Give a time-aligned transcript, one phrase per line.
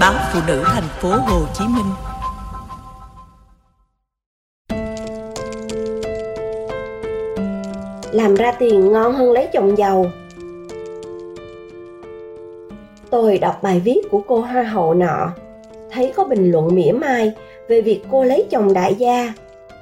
[0.00, 1.92] báo phụ nữ thành phố Hồ Chí Minh.
[8.12, 10.06] Làm ra tiền ngon hơn lấy chồng giàu.
[13.10, 15.32] Tôi đọc bài viết của cô hoa hậu nọ,
[15.90, 17.32] thấy có bình luận mỉa mai
[17.68, 19.32] về việc cô lấy chồng đại gia.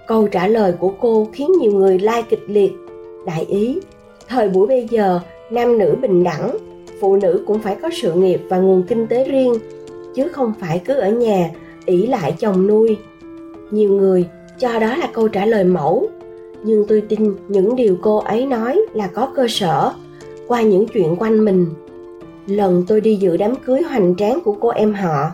[0.06, 2.72] Câu trả lời của cô khiến nhiều người like kịch liệt.
[3.26, 3.78] Đại ý,
[4.28, 5.20] thời buổi bây giờ,
[5.50, 6.56] nam nữ bình đẳng,
[7.00, 9.54] phụ nữ cũng phải có sự nghiệp và nguồn kinh tế riêng,
[10.16, 11.50] chứ không phải cứ ở nhà
[11.86, 12.96] ỷ lại chồng nuôi.
[13.70, 14.26] Nhiều người
[14.58, 16.08] cho đó là câu trả lời mẫu,
[16.62, 19.92] nhưng tôi tin những điều cô ấy nói là có cơ sở
[20.48, 21.66] qua những chuyện quanh mình.
[22.46, 25.30] Lần tôi đi dự đám cưới hoành tráng của cô em họ,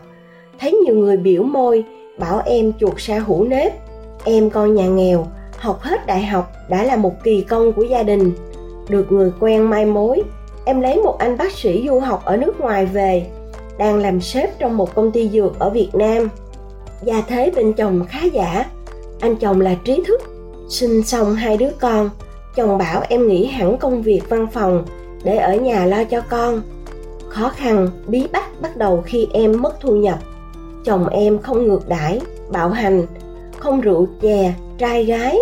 [0.59, 1.85] thấy nhiều người biểu môi
[2.19, 3.73] bảo em chuột sa hủ nếp
[4.25, 5.27] em con nhà nghèo
[5.59, 8.33] học hết đại học đã là một kỳ công của gia đình
[8.89, 10.23] được người quen mai mối
[10.65, 13.27] em lấy một anh bác sĩ du học ở nước ngoài về
[13.83, 16.29] đang làm sếp trong một công ty dược ở việt nam.
[17.05, 18.65] Gia thế bên chồng khá giả.
[19.21, 20.21] Anh chồng là trí thức.
[20.69, 22.11] Sinh xong hai đứa con.
[22.57, 24.85] Chồng bảo em nghỉ hẳn công việc văn phòng
[25.25, 26.63] để ở nhà lo cho con.
[27.29, 30.19] Khó khăn, bí bách bắt đầu khi em mất thu nhập.
[30.85, 33.07] Chồng em không ngược đãi, bạo hành,
[33.59, 35.39] không rượu chè, trai gái,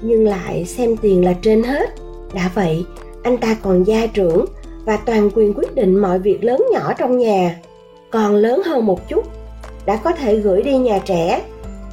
[0.00, 1.90] nhưng lại xem tiền là trên hết.
[2.34, 2.84] Đã vậy,
[3.22, 4.44] anh ta còn gia trưởng
[4.84, 7.56] và toàn quyền quyết định mọi việc lớn nhỏ trong nhà
[8.12, 9.24] còn lớn hơn một chút,
[9.86, 11.42] đã có thể gửi đi nhà trẻ.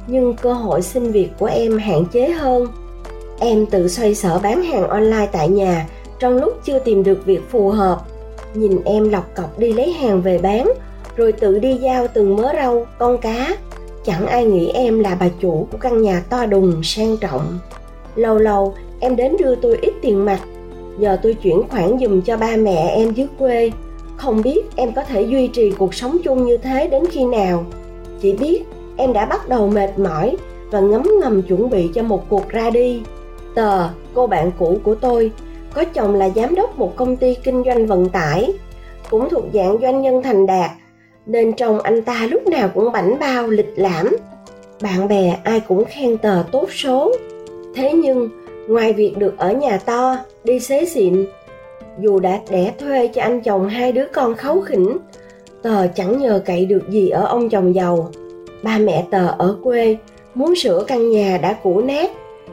[0.06, 2.66] Nhưng cơ hội xin việc của em hạn chế hơn.
[3.38, 5.86] Em tự xoay sở bán hàng online tại nhà
[6.18, 8.00] trong lúc chưa tìm được việc phù hợp.
[8.54, 10.72] Nhìn em lọc cọc đi lấy hàng về bán,
[11.16, 13.56] rồi tự đi giao từng mớ rau, con cá.
[14.04, 17.58] Chẳng ai nghĩ em là bà chủ của căn nhà to đùng, sang trọng.
[18.14, 20.40] Lâu lâu, em đến đưa tôi ít tiền mặt.
[20.98, 23.70] Nhờ tôi chuyển khoản dùm cho ba mẹ em dưới quê
[24.20, 27.64] không biết em có thể duy trì cuộc sống chung như thế đến khi nào.
[28.20, 28.64] Chỉ biết
[28.96, 30.36] em đã bắt đầu mệt mỏi
[30.70, 33.02] và ngấm ngầm chuẩn bị cho một cuộc ra đi.
[33.54, 35.30] Tờ, cô bạn cũ của tôi,
[35.74, 38.52] có chồng là giám đốc một công ty kinh doanh vận tải,
[39.10, 40.70] cũng thuộc dạng doanh nhân thành đạt,
[41.26, 44.16] nên trông anh ta lúc nào cũng bảnh bao, lịch lãm.
[44.82, 47.12] Bạn bè ai cũng khen tờ tốt số.
[47.74, 48.28] Thế nhưng,
[48.68, 51.26] ngoài việc được ở nhà to, đi xế xịn
[51.98, 54.96] dù đã đẻ thuê cho anh chồng hai đứa con kháu khỉnh,
[55.62, 58.10] tờ chẳng nhờ cậy được gì ở ông chồng giàu.
[58.62, 59.96] Ba mẹ tờ ở quê
[60.34, 62.10] muốn sửa căn nhà đã cũ nát,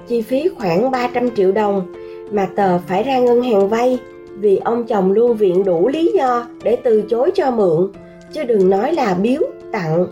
[0.07, 1.93] chi phí khoảng 300 triệu đồng,
[2.31, 3.99] mà tờ phải ra ngân hàng vay
[4.39, 7.91] vì ông chồng luôn viện đủ lý do để từ chối cho mượn,
[8.33, 10.07] chứ đừng nói là biếu, tặng.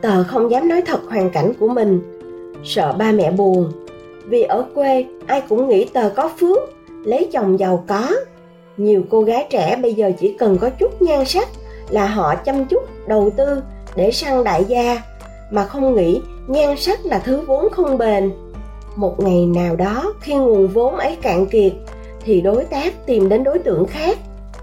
[0.00, 2.00] Tờ không dám nói thật hoàn cảnh của mình.
[2.64, 3.72] Sợ ba mẹ buồn.
[4.26, 6.58] Vì ở quê, ai cũng nghĩ tờ có phước,
[7.04, 8.10] lấy chồng giàu có
[8.76, 11.48] nhiều cô gái trẻ bây giờ chỉ cần có chút nhan sắc
[11.90, 13.62] là họ chăm chút, đầu tư
[13.96, 15.02] để săn đại gia,
[15.50, 18.32] mà không nghĩ nhan sắc là thứ vốn không bền.
[18.96, 21.72] Một ngày nào đó khi nguồn vốn ấy cạn kiệt,
[22.24, 24.18] thì đối tác tìm đến đối tượng khác,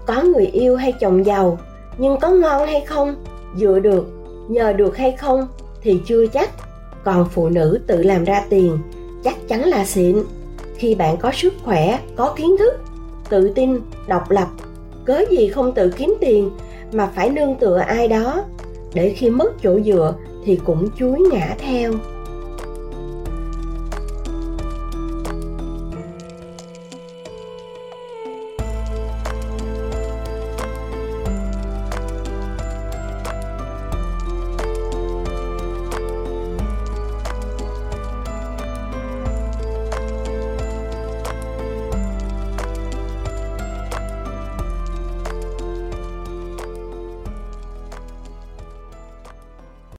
[0.06, 1.58] có người yêu hay chồng giàu,
[1.98, 3.14] nhưng có ngon hay không,
[3.56, 4.06] dựa được,
[4.48, 5.48] nhờ được hay không
[5.82, 6.50] thì chưa chắc.
[7.04, 8.78] Còn phụ nữ tự làm ra tiền,
[9.24, 10.22] chắc chắn là xịn.
[10.76, 12.74] Khi bạn có sức khỏe, có kiến thức
[13.32, 14.48] tự tin, độc lập.
[15.04, 16.50] Cớ gì không tự kiếm tiền
[16.92, 18.44] mà phải nương tựa ai đó?
[18.94, 21.92] Để khi mất chỗ dựa thì cũng chuối ngã theo.